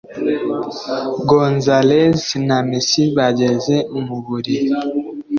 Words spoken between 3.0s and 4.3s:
bageze mu